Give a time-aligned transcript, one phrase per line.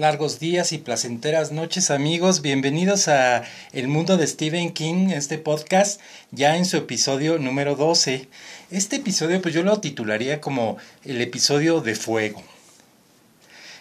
[0.00, 3.42] Largos días y placenteras noches amigos, bienvenidos a
[3.74, 8.26] El Mundo de Stephen King, este podcast ya en su episodio número 12.
[8.70, 12.42] Este episodio pues yo lo titularía como el episodio de fuego.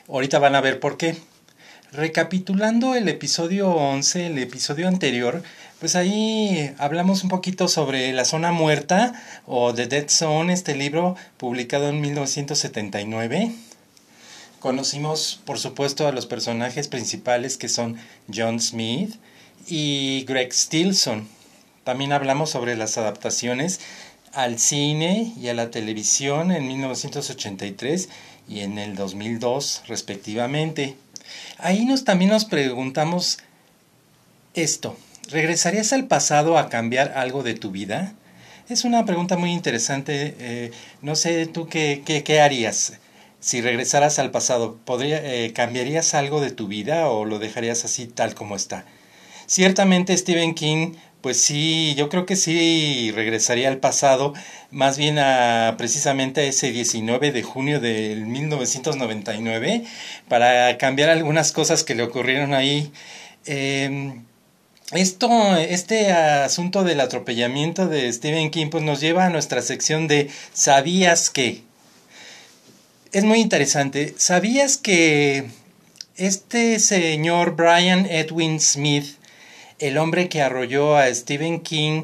[0.09, 1.15] Ahorita van a ver por qué.
[1.93, 5.41] Recapitulando el episodio 11, el episodio anterior,
[5.79, 9.13] pues ahí hablamos un poquito sobre La Zona Muerta
[9.45, 13.54] o The Dead Zone, este libro publicado en 1979
[14.59, 17.97] Conocimos, por supuesto, a los personajes principales que son
[18.33, 19.15] John Smith
[19.67, 21.29] y Greg Stilson.
[21.86, 23.79] También hablamos sobre las adaptaciones
[24.33, 28.09] al cine y a la televisión en 1983
[28.50, 30.97] y en el 2002 respectivamente.
[31.57, 33.39] Ahí nos también nos preguntamos
[34.55, 34.97] esto,
[35.30, 38.14] ¿regresarías al pasado a cambiar algo de tu vida?
[38.67, 43.00] Es una pregunta muy interesante, eh, no sé tú qué, qué, qué harías
[43.39, 48.06] si regresaras al pasado, ¿podría, eh, ¿cambiarías algo de tu vida o lo dejarías así
[48.08, 48.86] tal como está?
[49.46, 54.34] Ciertamente Stephen King, pues sí, yo creo que sí regresaría al pasado,
[54.72, 59.86] más bien a precisamente a ese 19 de junio del 1999,
[60.28, 62.92] para cambiar algunas cosas que le ocurrieron ahí.
[63.46, 64.26] Em,
[64.92, 70.30] esto, este asunto del atropellamiento de Stephen King, pues nos lleva a nuestra sección de
[70.53, 71.69] ¿Sabías que?
[73.12, 74.14] Es muy interesante.
[74.18, 75.46] ¿Sabías que
[76.18, 79.16] este señor Brian Edwin Smith,
[79.80, 82.04] el hombre que arrolló a Stephen King,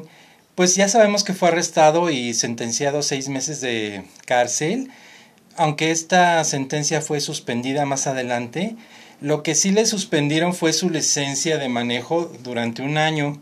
[0.54, 4.90] pues ya sabemos que fue arrestado y sentenciado a seis meses de cárcel,
[5.56, 8.74] aunque esta sentencia fue suspendida más adelante.
[9.20, 13.40] Lo que sí le suspendieron fue su licencia de manejo durante un año.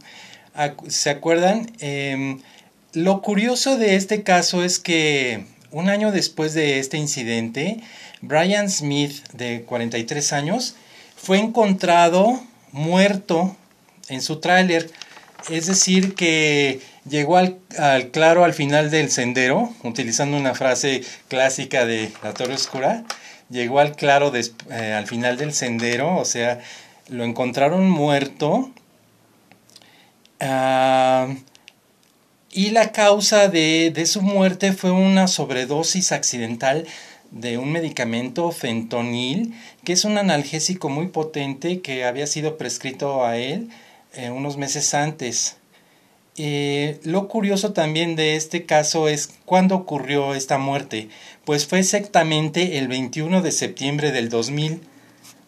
[0.89, 1.73] ¿Se acuerdan?
[1.79, 2.41] Em,
[2.93, 7.81] lo curioso de este caso es que un año después de este incidente,
[8.21, 10.77] Brian Smith, de 43 años,
[11.17, 13.57] fue encontrado muerto
[14.09, 14.89] en su tráiler.
[15.51, 17.59] Es decir, que llegó al,
[18.13, 23.03] claro al final del sendero, utilizando una frase clásica de La Torre Oscura,
[23.51, 26.61] llegó al claro eh, al final del sendero, o sea,
[27.09, 28.71] lo encontraron muerto.
[30.39, 31.35] Ah,
[32.55, 36.87] y la causa de, de su muerte fue una sobredosis accidental
[37.33, 43.37] de un medicamento fentonil, que es un analgésico muy potente que había sido prescrito a
[43.37, 43.71] él
[44.15, 45.57] eh, unos meses antes.
[46.37, 51.09] Eh, lo curioso también de este caso es cuándo ocurrió esta muerte.
[51.45, 54.81] Pues fue exactamente el 21 de septiembre del 2000,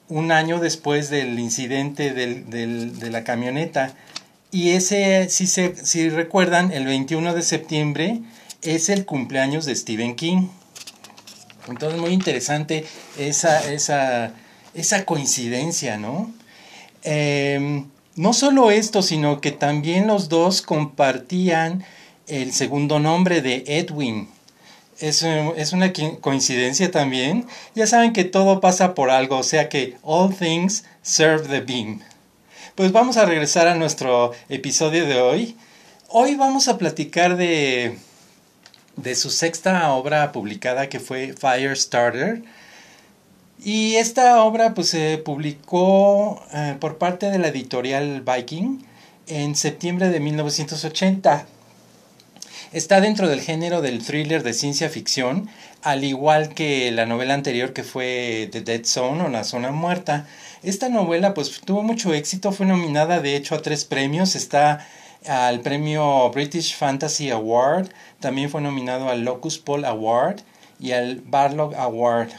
[0.09, 3.95] un año después del incidente de la camioneta.
[4.51, 8.21] Y ese, si, se, si recuerdan, el 21 de septiembre
[8.63, 10.49] es el cumpleaños de Stephen King.
[11.69, 12.85] Entonces, muy interesante
[13.19, 14.33] esa, esa,
[14.75, 16.33] esa coincidencia, ¿no?
[17.03, 21.85] Em, no solo esto, sino que también los dos compartían
[22.29, 24.29] el segundo nombre de Edwin.
[24.99, 27.47] Es, es, una coincidencia también.
[27.75, 32.01] Ya saben que todo pasa por algo, o sea que all things serve the beam.
[32.77, 35.57] Pues vamos a regresar a nuestro episodio de hoy.
[36.11, 37.97] Hoy vamos a platicar de,
[38.97, 42.43] de su sexta obra publicada que fue Firestarter.
[43.65, 48.85] Y esta obra pues se publicó eh, por parte de la editorial Viking
[49.27, 51.47] en septiembre de 1980.
[52.73, 55.49] Está dentro del género del thriller de ciencia ficción,
[55.83, 60.27] al igual que la novela anterior que fue The Dead Zone o La Zona Muerta.
[60.65, 64.85] Esta novela pues tuvo mucho éxito, fue nominada de hecho a tres premios, está
[65.29, 67.89] al premio British Fantasy Award,
[68.19, 70.41] también fue nominado al Locus Poll Award
[70.81, 72.31] y al Barlog Award.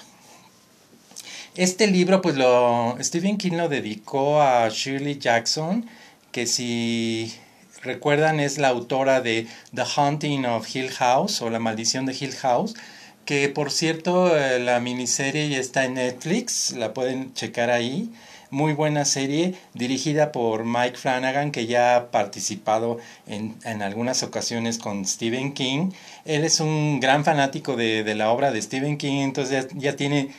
[1.55, 5.89] Este libro pues lo Stephen King lo dedicó a Shirley Jackson,
[6.33, 7.33] que si
[7.81, 12.35] recuerdan es la autora de The Haunting of Hill House o La maldición de Hill
[12.35, 12.73] House
[13.27, 18.09] que por cierto eh, la miniserie ya está en Netflix, la pueden checar ahí.
[18.49, 24.77] Muy buena serie dirigida por Mike Flanagan que ya ha participado en, en algunas ocasiones
[24.77, 25.91] con Stephen King.
[26.23, 30.29] Él es un gran fanático de, de la obra de Stephen King, entonces ya, tiene,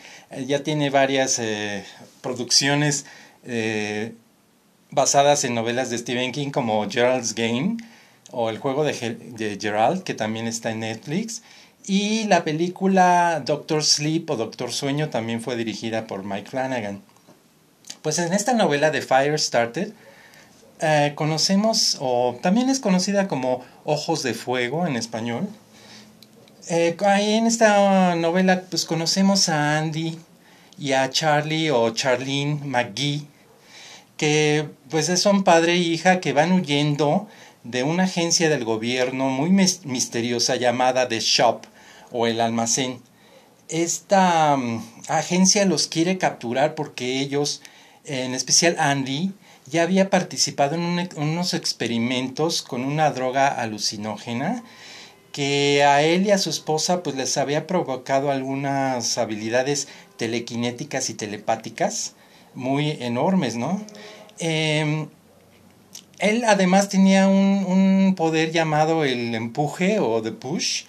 [0.47, 1.85] ya tiene varias eh,
[2.23, 3.05] producciones
[3.45, 4.15] eh,
[4.91, 7.77] basadas en novelas de Stephen King como Gerald's Game
[8.31, 11.43] o El juego de, Gerald que también está en Netflix
[11.87, 17.01] y la película Doctor Sleep o Doctor Sueño también fue dirigida por Mike Flanagan.
[18.03, 19.93] Pues en esta novela de Firestarter
[20.81, 25.49] eh, conocemos, o también es conocida como Ojos de Fuego en español.
[26.69, 30.19] Eh, ahí en esta novela pues conocemos a Andy
[30.79, 33.27] y a Charlie o Charlene McGee,
[34.19, 37.29] que pues son padre e hija que van huyendo
[37.65, 41.63] de una agencia del gobierno muy misteriosa llamada The Shop
[42.13, 43.01] o el almacén.
[43.69, 47.63] Esta mm, agencia los quiere capturar porque ellos,
[48.05, 49.33] en especial Andy,
[49.67, 54.65] ya había participado en unos experimentos con una droga alucinógena
[55.31, 59.87] que a él y a su esposa pues les había provocado algunas habilidades
[60.17, 62.15] telequinéticas y telepáticas
[62.55, 63.85] muy enormes, ¿no?
[64.39, 65.09] Em,
[66.19, 70.85] él además tenía un, poder llamado el empuje o the push.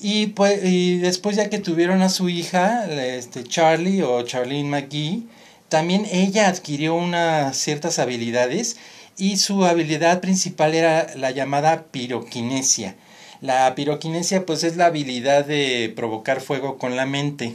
[0.00, 5.26] Y, pues, y después ya que tuvieron a su hija, este, Charlie o Charlene McGee,
[5.68, 8.76] también ella adquirió unas ciertas habilidades
[9.18, 12.96] y su habilidad principal era la llamada piroquinesia.
[13.40, 17.54] La piroquinesia pues es la habilidad de provocar fuego con la mente.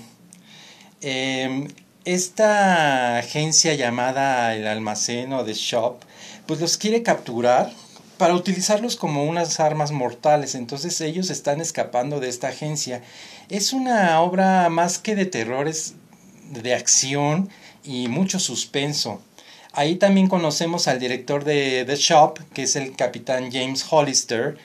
[1.01, 1.67] Em,
[2.05, 6.01] esta agencia llamada el almacén o the shop
[6.45, 7.71] pues los quiere capturar
[8.17, 10.55] para utilizarlos como unas armas mortales.
[10.55, 13.01] Entonces ellos están escapando de esta agencia.
[13.49, 15.95] Es una obra más que de terrores,
[16.49, 17.49] de acción
[17.83, 19.21] y mucho suspenso.
[19.73, 24.57] Ahí también conocemos al director de The Shop, que es el capitán James Hollister,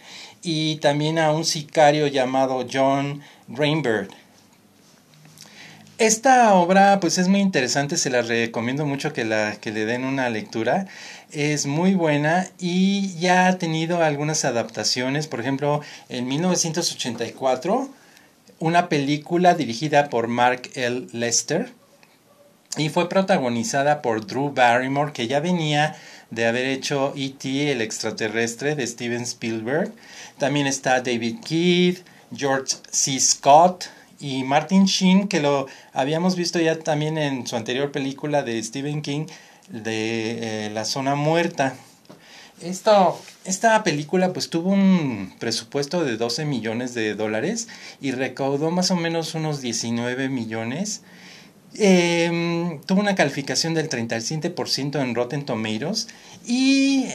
[0.43, 4.11] y también a un sicario llamado John Rainbird.
[5.99, 10.05] Esta obra pues es muy interesante, se la recomiendo mucho que, la, que le den
[10.05, 10.87] una lectura.
[11.33, 17.89] Es muy buena y ya ha tenido algunas adaptaciones, por ejemplo, en 1984,
[18.61, 21.09] una película dirigida por Mark L.
[21.13, 21.73] Lester
[22.77, 25.97] y fue protagonizada por Drew Barrymore, que ya venía
[26.31, 27.73] de haber hecho E.T.
[27.73, 29.93] el extraterrestre de Steven Spielberg.
[30.39, 33.19] También está David Keith, George C.
[33.19, 33.87] Scott,
[34.21, 39.03] y Martin Sheen, que lo habíamos visto ya también en su anterior película de Stephen
[39.03, 39.27] King,
[39.69, 41.75] de eh, La Zona Muerta.
[42.61, 47.69] Esto, esta película pues tuvo un presupuesto de 12 millones de dólares
[48.01, 51.03] y recaudó más o menos unos 19 millones.
[51.75, 56.09] Em, tuvo una calificación del 37% en Rotten Tomatoes
[56.45, 57.07] y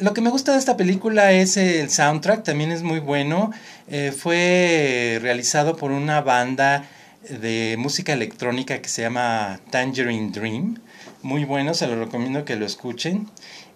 [0.00, 3.50] lo que me gusta de esta película es el soundtrack, también es muy bueno.
[3.88, 6.88] Eh, fue realizado por una banda
[7.28, 10.80] de música electrónica que se llama Tangerine Dream.
[11.22, 13.28] Muy bueno, se lo recomiendo que lo escuchen.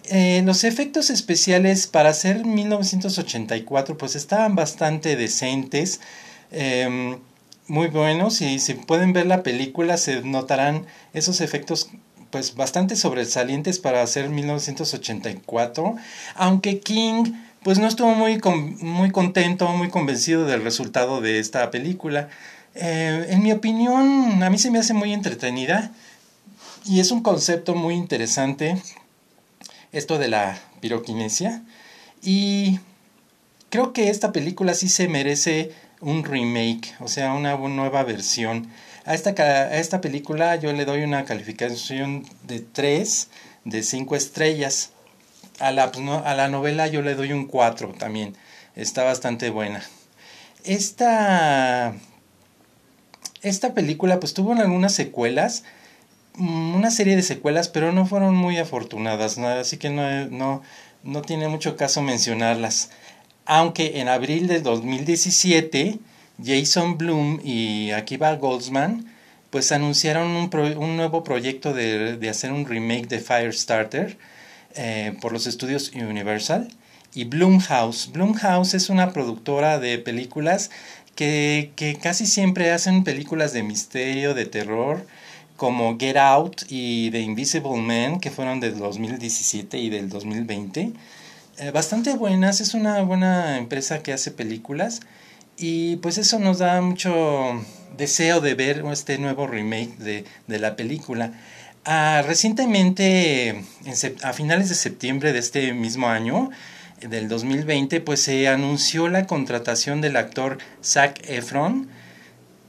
[0.05, 6.01] Eh, los efectos especiales para hacer 1984 pues estaban bastante decentes,
[6.51, 7.19] em,
[7.69, 11.91] muy buenos y si pueden ver la película se notarán esos efectos
[12.31, 15.97] pues bastante sobresalientes para hacer 1984,
[16.35, 17.33] aunque King
[17.63, 18.41] pues no estuvo muy,
[18.81, 22.29] muy contento, muy convencido del resultado de esta película.
[22.75, 25.93] Eh, en mi opinión, a mí se me hace muy entretenida
[26.87, 28.81] y es un concepto muy interesante
[29.93, 31.63] esto de la piroquinesia
[32.23, 32.79] y
[33.71, 38.69] creo que esta película sí se merece un remake, o sea, una nueva versión.
[39.11, 43.29] A esta, a esta película yo le doy una calificación de 3
[43.65, 44.91] de 5 estrellas.
[45.59, 48.37] A la, pues, a la novela yo le doy un 4 también.
[48.77, 49.83] Está bastante buena.
[50.63, 51.97] Esta,
[53.43, 55.65] esta película pues tuvo algunas secuelas,
[56.37, 60.63] mm, una serie de secuelas, pero no fueron muy afortunadas, así que no, no,
[61.03, 62.91] no tiene mucho caso mencionarlas.
[63.45, 65.99] Aunque en abril del 2017
[66.45, 69.07] Jason Bloom y Akiva Goldsman
[69.51, 74.17] pues anunciaron un, nuevo proyecto de, hacer un remake de Firestarter
[74.77, 76.69] eh, por los estudios Universal
[77.15, 78.13] y Blumhouse.
[78.13, 80.71] Blumhouse es una productora de películas
[81.17, 85.05] que, que casi siempre hacen películas de misterio, de terror,
[85.57, 90.93] como Get Out y The Invisible Man, que fueron del 2017 y del 2020.
[91.59, 95.01] Eh, bastante buenas, es una buena empresa que hace películas
[95.61, 97.65] y pues eso nos da mucho
[97.97, 101.33] deseo de ver este nuevo remake de, de la película.
[101.85, 103.63] Ah, recientemente,
[104.23, 106.51] a finales de septiembre de este mismo año,
[107.01, 111.89] del 2020, pues se anunció la contratación del actor Zac Efron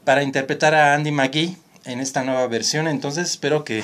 [0.04, 2.88] para interpretar a Andy McGee en esta nueva versión.
[2.88, 3.84] Entonces espero que,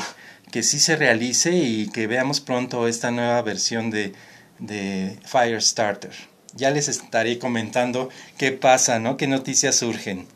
[0.52, 4.14] que sí se realice y que veamos pronto esta nueva versión de,
[4.60, 9.16] de Firestarter ya les estaré comentando qué pasa, ¿no?
[9.16, 10.28] Qué noticias surgen.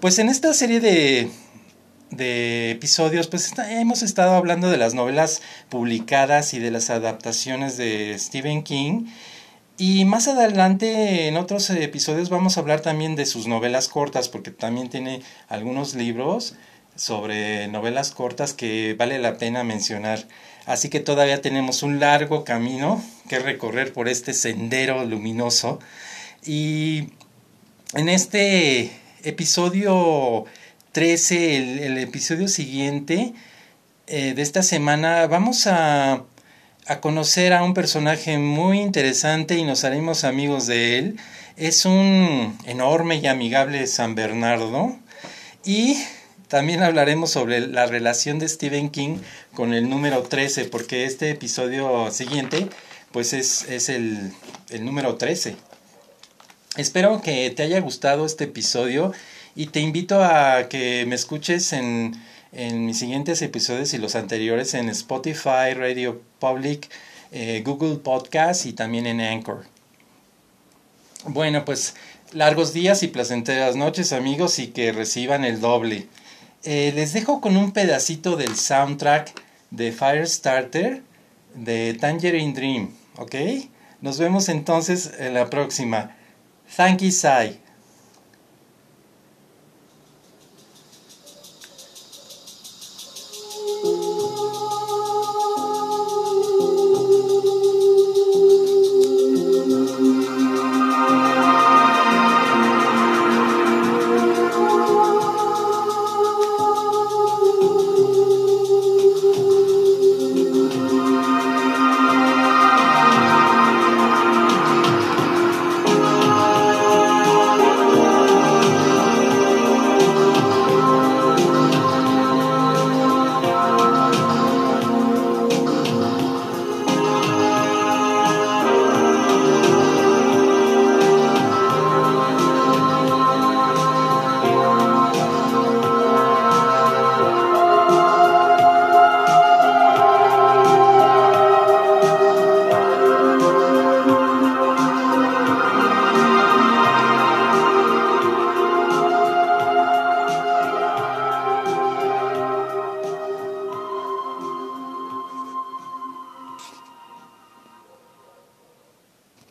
[0.00, 1.30] Pues en esta serie de,
[2.10, 8.16] de episodios, pues hemos estado hablando de las novelas publicadas y de las adaptaciones de
[8.18, 9.06] Stephen King.
[9.76, 14.50] Y más adelante en otros episodios vamos a hablar también de sus novelas cortas, porque
[14.50, 16.54] también tiene algunos libros
[16.96, 20.26] sobre novelas cortas que vale la pena mencionar.
[20.68, 25.80] Así que todavía tenemos un largo camino que recorrer por este sendero luminoso.
[26.44, 27.08] Y
[27.94, 28.92] en este
[29.24, 30.44] episodio
[30.92, 33.32] 13, el, episodio siguiente
[34.08, 36.24] eh, de esta semana, vamos a,
[36.86, 41.16] a conocer a un personaje muy interesante y nos haremos amigos de él.
[41.56, 44.94] Es un enorme y amigable San Bernardo.
[45.64, 45.96] Y
[46.48, 49.18] también hablaremos sobre la relación de Stephen King
[49.54, 52.68] con el número 13, porque este episodio siguiente
[53.12, 54.32] pues es, es el,
[54.70, 55.56] el número 13.
[56.76, 59.12] Espero que te haya gustado este episodio
[59.54, 62.14] y te invito a que me escuches en,
[62.52, 66.88] en mis siguientes episodios y los anteriores en Spotify, Radio Public,
[67.32, 69.64] eh, Google Podcast y también en Anchor.
[71.24, 71.94] Bueno, pues
[72.32, 76.06] largos días y placenteras noches amigos y que reciban el doble.
[76.64, 79.32] Eh, les dejo con un pedacito del soundtrack
[79.70, 81.02] de Firestarter
[81.54, 83.34] de Tangerine Dream, ¿ok?
[84.00, 86.16] Nos vemos entonces en la próxima.
[86.76, 87.60] Thank you, Sai.